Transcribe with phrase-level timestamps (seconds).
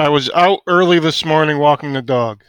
[0.00, 2.44] I was out early this morning walking the dog.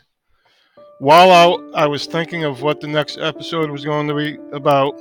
[0.99, 4.93] While out, I was thinking of what the next episode was going to be about.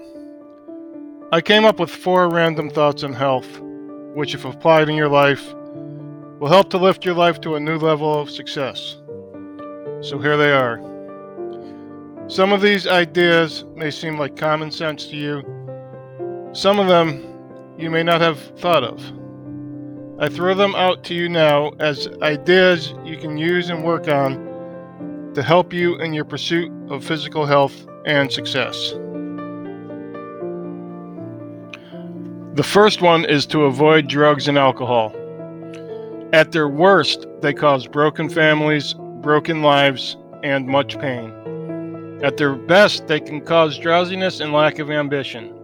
[1.30, 3.60] I came up with four random thoughts on health,
[4.14, 5.52] which, if applied in your life,
[6.40, 8.96] will help to lift your life to a new level of success.
[10.00, 10.80] So here they are.
[12.28, 15.42] Some of these ideas may seem like common sense to you,
[16.54, 17.22] some of them
[17.76, 19.02] you may not have thought of.
[20.20, 25.32] I throw them out to you now as ideas you can use and work on
[25.34, 28.94] to help you in your pursuit of physical health and success.
[32.54, 35.14] The first one is to avoid drugs and alcohol.
[36.32, 41.32] At their worst, they cause broken families, broken lives, and much pain.
[42.24, 45.54] At their best, they can cause drowsiness and lack of ambition.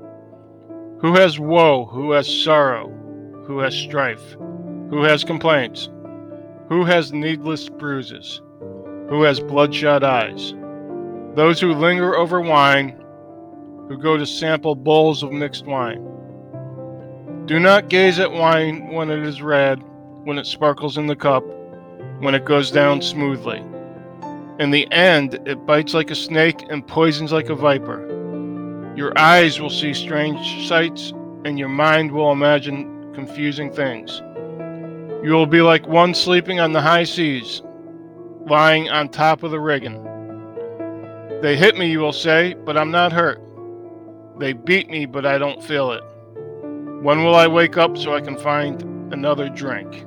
[1.00, 1.86] Who has woe?
[1.86, 2.88] Who has sorrow?
[3.46, 4.36] Who has strife?
[4.94, 5.88] Who has complaints?
[6.68, 8.40] Who has needless bruises?
[9.08, 10.54] Who has bloodshot eyes?
[11.34, 12.90] Those who linger over wine,
[13.88, 16.00] who go to sample bowls of mixed wine.
[17.46, 19.82] Do not gaze at wine when it is red,
[20.22, 21.42] when it sparkles in the cup,
[22.20, 23.64] when it goes down smoothly.
[24.60, 28.06] In the end, it bites like a snake and poisons like a viper.
[28.94, 31.12] Your eyes will see strange sights,
[31.44, 34.22] and your mind will imagine confusing things.
[35.24, 37.62] You will be like one sleeping on the high seas,
[38.46, 40.02] lying on top of the rigging.
[41.40, 43.40] They hit me, you will say, but I'm not hurt.
[44.38, 46.02] They beat me, but I don't feel it.
[47.02, 48.82] When will I wake up so I can find
[49.14, 50.04] another drink?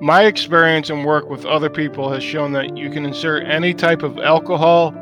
[0.00, 4.02] My experience and work with other people has shown that you can insert any type
[4.02, 4.94] of alcohol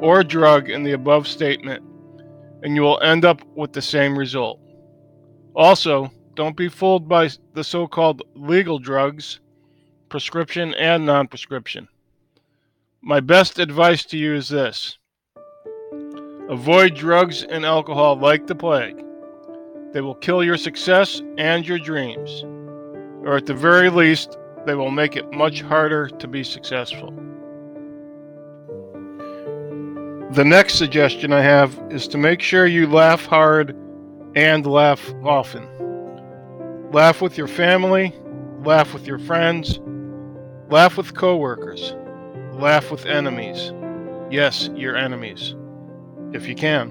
[0.00, 1.82] or drug in the above statement,
[2.62, 4.60] and you will end up with the same result.
[5.54, 9.40] Also, don't be fooled by the so called legal drugs,
[10.10, 11.88] prescription and non prescription.
[13.00, 14.98] My best advice to you is this
[16.48, 19.02] avoid drugs and alcohol like the plague.
[19.92, 22.42] They will kill your success and your dreams,
[23.24, 27.12] or at the very least, they will make it much harder to be successful.
[30.32, 33.74] The next suggestion I have is to make sure you laugh hard
[34.34, 35.66] and laugh often.
[36.96, 38.14] Laugh with your family,
[38.64, 39.80] laugh with your friends,
[40.70, 41.94] laugh with coworkers,
[42.52, 43.70] laugh with enemies.
[44.30, 45.54] Yes, your enemies,
[46.32, 46.88] if you can.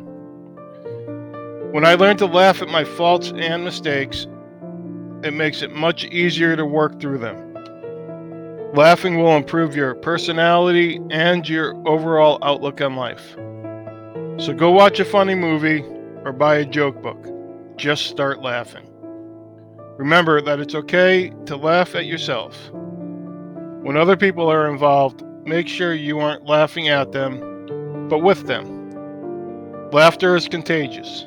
[1.72, 4.28] When I learned to laugh at my faults and mistakes,
[5.24, 7.56] it makes it much easier to work through them.
[8.76, 13.32] Laughing will improve your personality and your overall outlook on life.
[14.38, 15.84] So go watch a funny movie
[16.24, 17.28] or buy a joke book.
[17.76, 18.88] Just start laughing.
[19.98, 22.70] Remember that it's okay to laugh at yourself.
[23.82, 29.90] When other people are involved, make sure you aren't laughing at them, but with them.
[29.92, 31.26] Laughter is contagious.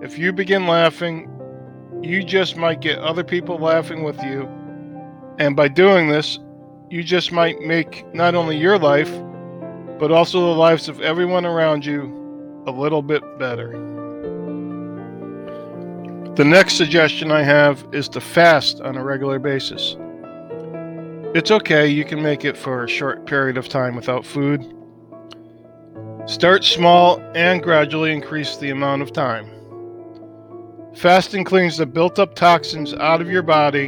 [0.00, 1.30] If you begin laughing,
[2.02, 4.48] you just might get other people laughing with you,
[5.38, 6.38] and by doing this,
[6.88, 9.10] you just might make not only your life,
[9.98, 13.72] but also the lives of everyone around you a little bit better.
[16.36, 19.96] The next suggestion I have is to fast on a regular basis.
[21.34, 24.70] It's okay, you can make it for a short period of time without food.
[26.26, 29.50] Start small and gradually increase the amount of time.
[30.94, 33.86] Fasting cleans the built up toxins out of your body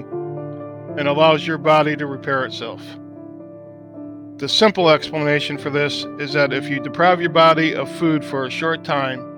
[0.97, 2.82] and allows your body to repair itself.
[4.38, 8.47] The simple explanation for this is that if you deprive your body of food for
[8.47, 9.38] a short time,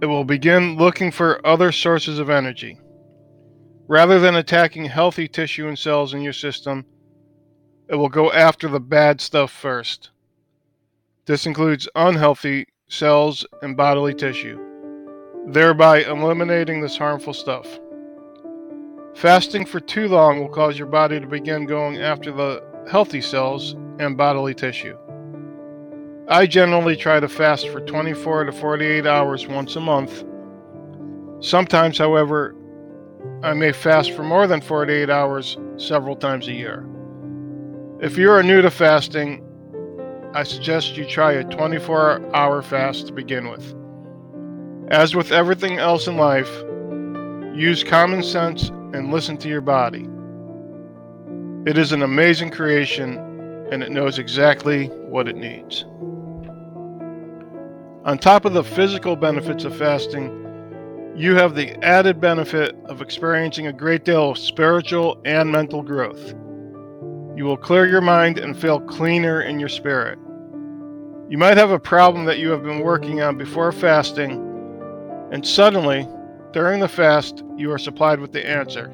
[0.00, 2.78] it will begin looking for other sources of energy.
[3.86, 6.86] Rather than attacking healthy tissue and cells in your system,
[7.88, 10.10] it will go after the bad stuff first.
[11.26, 14.58] This includes unhealthy cells and bodily tissue,
[15.48, 17.78] thereby eliminating this harmful stuff.
[19.14, 23.74] Fasting for too long will cause your body to begin going after the healthy cells
[23.98, 24.96] and bodily tissue.
[26.30, 30.22] I generally try to fast for 24 to 48 hours once a month.
[31.40, 32.54] Sometimes, however,
[33.42, 36.86] I may fast for more than 48 hours several times a year.
[38.00, 39.44] If you are new to fasting,
[40.32, 43.74] I suggest you try a 24 hour fast to begin with.
[44.92, 46.50] As with everything else in life,
[47.58, 50.08] use common sense and listen to your body.
[51.66, 53.18] It is an amazing creation
[53.72, 55.84] and it knows exactly what it needs.
[58.02, 63.66] On top of the physical benefits of fasting, you have the added benefit of experiencing
[63.66, 66.32] a great deal of spiritual and mental growth.
[67.36, 70.18] You will clear your mind and feel cleaner in your spirit.
[71.28, 74.32] You might have a problem that you have been working on before fasting,
[75.30, 76.08] and suddenly,
[76.52, 78.90] during the fast, you are supplied with the answer.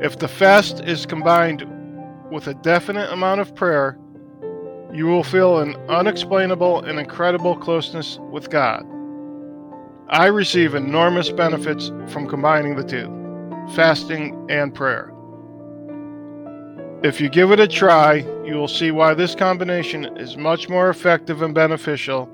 [0.00, 1.66] If the fast is combined
[2.32, 3.98] with a definite amount of prayer,
[4.92, 8.86] you will feel an unexplainable and incredible closeness with God.
[10.08, 13.12] I receive enormous benefits from combining the two
[13.74, 15.12] fasting and prayer.
[17.02, 20.88] If you give it a try, you will see why this combination is much more
[20.88, 22.26] effective and beneficial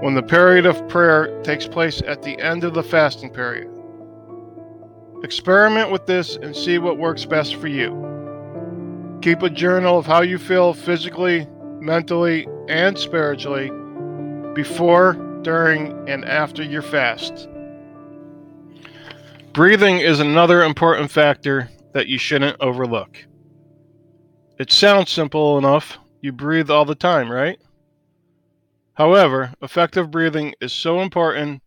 [0.00, 3.68] when the period of prayer takes place at the end of the fasting period.
[5.22, 8.11] Experiment with this and see what works best for you.
[9.22, 11.46] Keep a journal of how you feel physically,
[11.80, 13.70] mentally, and spiritually
[14.52, 17.48] before, during, and after your fast.
[19.52, 23.16] Breathing is another important factor that you shouldn't overlook.
[24.58, 25.98] It sounds simple enough.
[26.20, 27.60] You breathe all the time, right?
[28.94, 31.62] However, effective breathing is so important,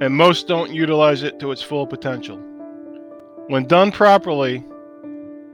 [0.00, 2.36] and most don't utilize it to its full potential.
[3.48, 4.64] When done properly,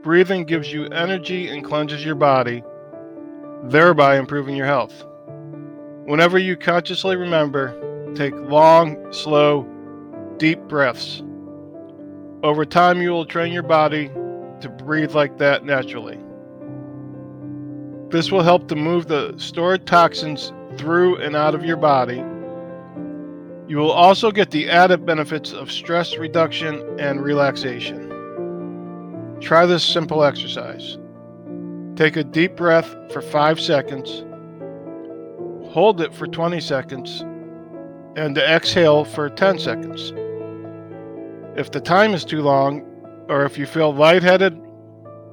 [0.03, 2.63] breathing gives you energy and cleanses your body,
[3.63, 5.05] thereby improving your health.
[6.05, 7.75] Whenever you consciously remember,
[8.15, 9.67] take long, slow,
[10.37, 11.21] deep breaths.
[12.43, 14.07] Over time, you will train your body
[14.61, 16.17] to breathe like that naturally.
[18.09, 22.23] This will help to move the stored toxins through and out of your body.
[23.67, 28.06] You will also get the added benefits of stress reduction and relaxation.
[29.39, 30.97] Try this simple exercise.
[31.95, 34.25] Take a deep breath for 5 seconds,
[35.71, 37.21] hold it for 20 seconds,
[38.15, 40.11] and exhale for 10 seconds.
[41.55, 42.81] If the time is too long,
[43.29, 44.59] or if you feel lightheaded,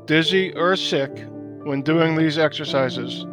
[0.06, 1.24] dizzy, or sick
[1.64, 3.26] when doing these exercises,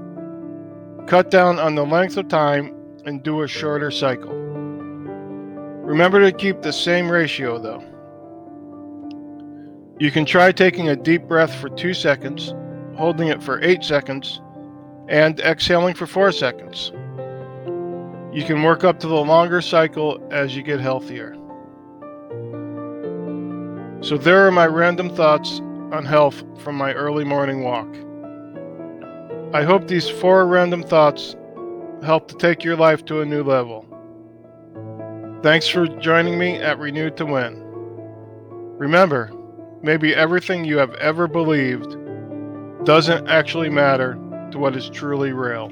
[1.07, 2.73] cut down on the length of time
[3.05, 4.33] and do a shorter cycle.
[5.83, 7.83] Remember to keep the same ratio though.
[10.01, 12.55] You can try taking a deep breath for 2 seconds,
[12.97, 14.41] holding it for 8 seconds,
[15.07, 16.91] and exhaling for 4 seconds.
[18.33, 21.35] You can work up to the longer cycle as you get healthier.
[24.01, 25.59] So, there are my random thoughts
[25.91, 27.95] on health from my early morning walk.
[29.53, 31.35] I hope these four random thoughts
[32.01, 33.85] help to take your life to a new level.
[35.43, 37.61] Thanks for joining me at Renewed to Win.
[38.79, 39.31] Remember,
[39.83, 41.97] maybe everything you have ever believed
[42.85, 44.13] doesn't actually matter
[44.51, 45.71] to what is truly real.